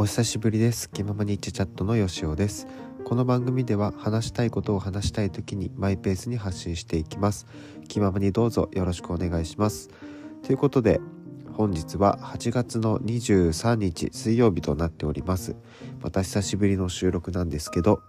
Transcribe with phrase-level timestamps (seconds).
[0.00, 0.88] お久しぶりです。
[0.88, 2.68] 気ままにチチャットのよしおです。
[3.04, 7.48] この番組では話したいことを話したい時にマイペースに発信していきます。
[7.88, 9.90] 気ままにどうぞよろしくお願いします。
[10.44, 11.00] ということで
[11.52, 15.56] 本日は8月の23日水曜日となっております。
[16.00, 18.00] また久しぶりの収録なんですけど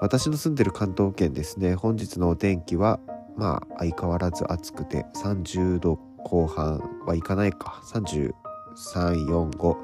[0.00, 1.76] 私の住んでる関東圏ですね。
[1.76, 2.98] 本日のお天気は
[3.36, 7.80] まあ相変わらず暑くて30度後半はいかないか。
[7.84, 9.76] 3345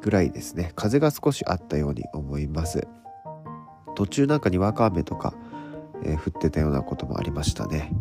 [0.00, 0.72] ぐらいですね。
[0.76, 2.86] 風が少しあったように思います。
[3.94, 5.34] 途中なんかにわか雨とか、
[6.04, 7.92] えー、降ってたようなこともありましたね。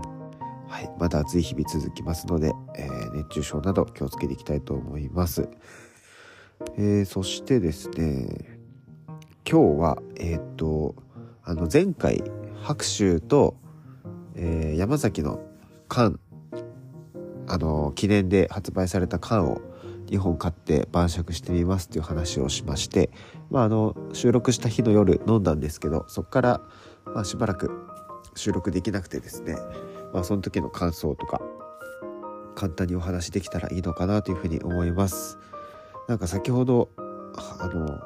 [0.68, 0.92] はい。
[1.00, 5.50] まだ暑い日々続きますので、えー、熱中症など気をつけていきたいと思います、
[6.78, 8.60] えー、そしてですね
[9.50, 10.96] 今日はえっと
[11.44, 12.22] あの前回
[12.62, 13.56] 白州と、
[14.36, 15.40] え山崎の
[15.88, 16.20] 缶
[17.48, 19.62] あの記念で発売された缶を
[20.08, 23.10] 2本買って晩酌してみますっていう話をしまして、
[23.50, 26.62] まあ、あの収録した日の夜飲んだんですけどそこから、
[27.06, 27.72] まあ、しばらく
[28.36, 29.56] 収録できなくてですね、
[30.14, 31.42] まあ、その時の感想とか
[32.56, 35.38] 簡単にお話できたらいいのかなというふうに思います。
[36.08, 38.00] なんか先ほどあの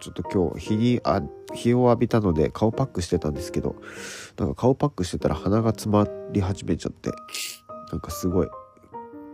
[0.00, 1.20] ちょっと今日日にあ
[1.54, 3.76] 日を浴びたので顔パックしてたんですけど
[4.36, 7.10] なんか顔パックしてたら鼻が詰まり始めちゃって
[7.90, 8.48] なんかすごい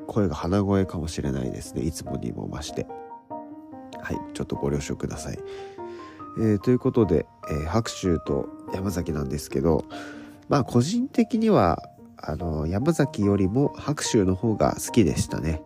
[0.06, 1.83] 声が鼻声かもしれないですね。
[1.83, 2.86] いつもにも増して。
[4.05, 5.38] はいちょっとご了承ください、
[6.38, 9.86] えー、ということで、えー、白州と山崎なんですけど
[10.48, 11.83] まあ個人的には
[12.19, 15.62] あの山崎よりも白州の方が好きでしたね。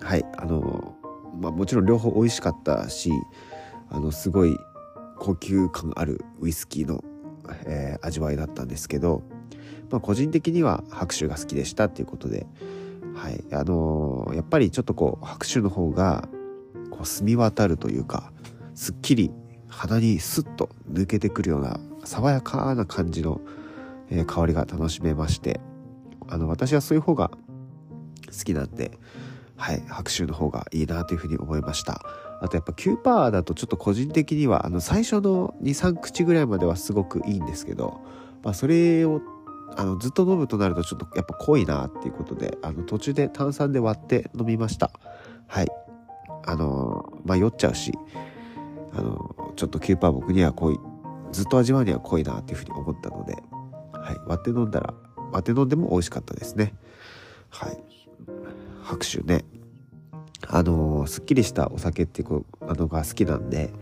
[0.00, 0.94] はいあの
[1.38, 3.10] まあもちろん両方美味しかったし
[3.88, 4.56] あのすごい
[5.18, 7.02] 高級感あるウイスキーの、
[7.64, 9.22] えー、味わいだったんですけど、
[9.90, 12.46] まあ、個人的には白州が好きでしたっていうことで
[13.14, 13.44] はい。
[13.52, 16.28] あのー、やっぱりちょっとこう拍手の方が
[16.90, 18.32] こう澄み渡るというか
[18.74, 19.32] すっきり
[19.68, 23.40] 鼻にスッと抜けてくるような爽やかな感じの、
[24.10, 25.60] えー、香りが楽しめまして
[26.28, 27.30] あの私はそういう方が
[28.26, 28.98] 好きなんで
[29.56, 32.02] はい拍手の方がいいなというふうに思いました。
[32.40, 38.00] あとやっぱ9%だとちょっと個人的にはあの最初の23口ぐらいまではすごくいいんですけど、
[38.42, 39.20] まあ、それを
[39.76, 44.90] あのずっと飲むとなるとちょっとやっぱ濃いなっていうことであの途中で炭酸で割って飲みました。
[45.46, 45.68] はい。
[46.44, 47.92] あのまあ酔っちゃうし
[48.92, 50.78] あのちょっと9%僕には濃い
[51.30, 53.34] ずっと味わうには濃いなっていうふうに思ったので、
[53.92, 54.94] はい、割って飲んだら
[55.30, 56.74] 割って飲んでも美味しかったですね。
[57.48, 57.78] はい。
[58.82, 59.44] 拍手ね。
[60.48, 63.72] あのすっきりしたお酒っていうのが好きなんで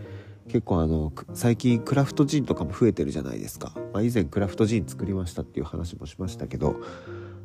[0.51, 6.75] 結構あの最近クラフトジンとかも増えてるじゃないですか、まあ、以前クラフトジン作りましたっていう話もしましたけど、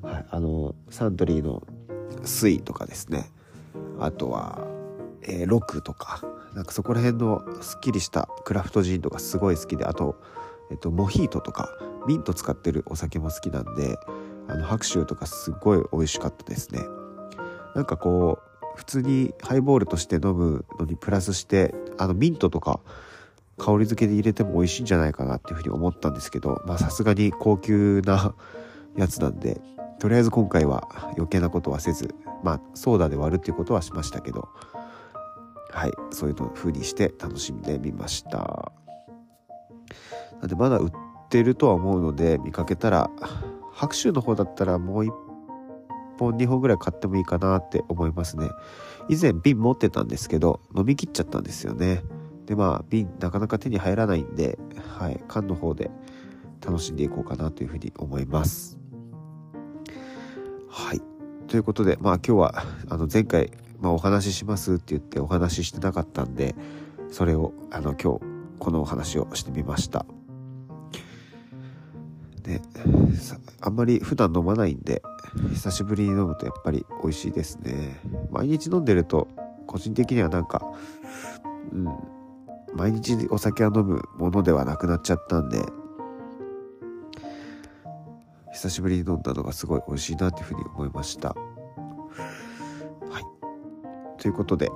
[0.02, 1.62] はい、あのサントリーの
[2.24, 3.30] 水とかですね。
[4.00, 4.66] あとは、
[5.22, 6.22] えー、ロクとか。
[6.54, 10.16] なんかそこら辺のすっきりしたクラフトジンとかすごい好きであと、
[10.70, 11.68] えっと、モヒートとか
[12.08, 13.98] ミント使ってるお酒も好きなんで
[14.48, 16.80] あの白州とかすごい美味しかったですね。
[17.74, 22.80] なんかこう普通にハイボールとして飲むのにプラスしてあのミントとか
[23.58, 28.34] 香り付けで入れても美味しいんじゃないかなっていうふうに思ったんですけどまあさすがに高級な
[28.96, 29.60] やつなんで
[29.98, 30.86] とりあえず今回は
[31.16, 34.48] 余計なことはせずまあソーダで割るっていうことはしましたけど
[35.70, 38.72] はいそういう風にして楽しんでみました。
[40.40, 40.92] なんでまだ売っ
[41.28, 43.10] てるとは思うので見かけたら
[43.72, 45.12] 白州の方だったらもう一
[46.18, 48.50] 本2本ぐらい買ってもいいかなって思いますね。
[49.08, 52.02] 以前瓶持ってたんですけど飲み切っちゃったんですよね。
[52.46, 54.58] でまあ瓶なかなか手に入らないんで、
[54.98, 55.90] はい、缶の方で
[56.64, 58.78] 楽しんでいこうかなというふうに思います。
[60.68, 61.02] はい。
[61.48, 66.54] ということでまあ今日はあの前回、まあ、お話ししますって言ってお話ししてなかったんで
[67.08, 68.20] それをあの今日
[68.58, 70.06] このお話をしてみました。
[72.46, 72.60] で
[73.60, 75.02] あんまり普段飲まないんで
[75.52, 78.00] 久しぶりに飲むとやっぱり美味しいですね。
[78.30, 79.28] 毎日飲んでると
[79.66, 80.62] 個人的にはなんか
[81.72, 81.86] うん
[82.74, 85.60] 毎日お酒は飲むものではなくなっちゃったんで
[88.52, 91.30] 久しぶりに飲んだのがすごい美味しいなっていうふうに思いました。
[91.30, 91.34] は
[93.20, 94.20] い。
[94.20, 94.70] ということで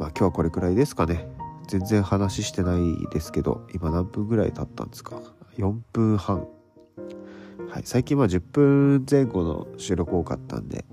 [0.00, 1.28] まあ今日はこれくらいですかね。
[1.68, 5.20] 全然話してないですけど今何分ぐらい経ったんですか
[5.58, 6.48] ？4分半。
[7.72, 10.84] はい、最近は10分前後の収録多かったんで、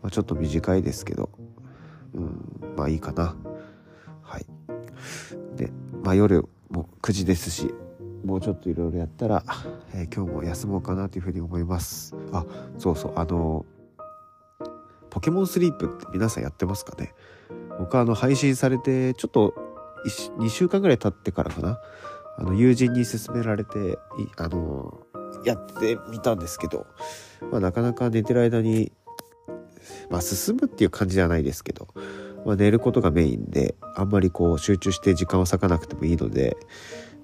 [0.00, 1.28] まあ、ちょっと短いですけど、
[2.14, 3.34] うん、まあいいかな。
[4.22, 4.46] はい。
[5.56, 5.72] で、
[6.04, 7.74] まあ夜も9時ですし、
[8.24, 9.42] もうちょっといろいろやったら、
[9.92, 12.14] えー、今日も休もうかなというふうに思います。
[12.30, 12.46] あ、
[12.78, 13.66] そうそう、あの
[15.10, 17.12] ポケモンスリープって皆さんやってますかね？
[17.80, 19.52] 僕はあの配信されてちょっと
[20.38, 21.80] 2週間ぐらい経ってからかな？
[22.38, 23.98] あの友人に勧められて
[24.36, 25.00] あの
[25.44, 26.86] やってみたんですけど、
[27.50, 28.92] まあ、なかなか寝てる間に、
[30.10, 31.88] まあ、進むっていう感じじゃないですけど、
[32.44, 36.56] まあ、寝ることがメインであんまりこう集中して時間を割かなくてもいいので、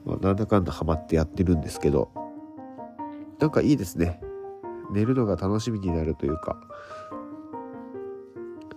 [0.04, 2.10] まあ、なんだかんだハマってやってるんですけど
[3.38, 4.20] なんかいいですね。
[4.92, 6.56] 寝るのが楽しみになるというか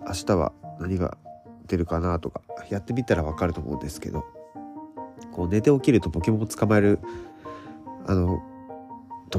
[0.06, 1.16] 明日は何が
[1.66, 4.24] 出るかなとかやってみたらわかると思うんですけど
[5.32, 7.00] こう寝て起きるとポケモンを捕まえる
[8.06, 8.42] あの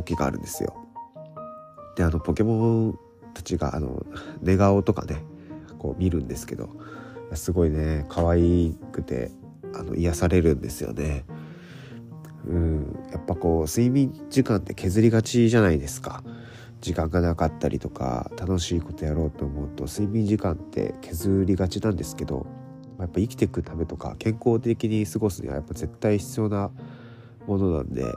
[0.06, 0.76] 時があるんですよ。
[1.96, 3.00] であのポケモン
[3.34, 4.06] たちがあの
[4.42, 5.24] 寝顔とかね
[5.80, 6.70] こう見るんですけど
[7.34, 9.32] すごいね可愛くて
[9.74, 11.26] あの癒されるんですよね。
[12.48, 16.24] うんやっぱこう睡眠時間って削りがちじゃないですか。
[16.82, 22.46] 時間がなかったりとか楽しいことやろうと思うと睡眠時間って削りがちなんですけど
[23.00, 26.70] やっぱ生きていくためとか健康的に過ごすにはやっぱ絶対必要な
[27.48, 28.14] ものなんで、はい、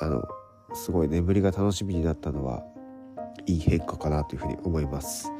[0.00, 0.22] あの
[0.76, 2.62] すごい眠りが楽しみになったのは
[3.46, 5.32] いい変化かなというふうに思います。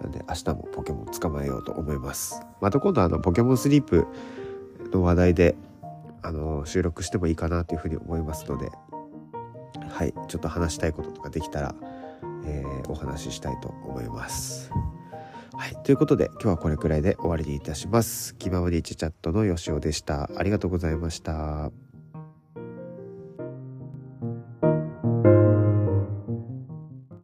[0.00, 2.42] なんで明日もポケモン捕まえようと思います。
[2.60, 4.06] また今度あのポケモンスリープ
[4.92, 5.56] の話題で
[6.22, 8.70] あの収録してもいいかなというふうに思いますので
[9.88, 11.74] はいちょっと話したいこととかできたら、
[12.46, 14.70] えー、お話ししたいと思います。
[15.56, 15.76] はい。
[15.84, 18.34] ということで、今日はこれくらいで終わりにいたします。
[18.34, 20.28] 気ままにチチャットのよしおでした。
[20.36, 21.83] ありがとうございました。